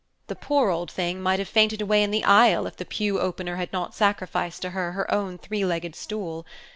The 0.25 0.35
poor 0.35 0.71
old 0.71 0.89
thing 0.89 1.21
might 1.21 1.37
have 1.37 1.47
fainted 1.47 1.79
away 1.79 2.01
in 2.01 2.09
the 2.09 2.23
aisle 2.23 2.65
if 2.65 2.75
the 2.77 2.85
pew 2.85 3.19
opener 3.19 3.57
had 3.57 3.71
not 3.71 3.93
sacrificed 3.93 4.63
to 4.63 4.71
her 4.71 4.93
her 4.93 5.13
own 5.13 5.37
three 5.37 5.63
legged 5.63 5.95
stool. 5.95 6.43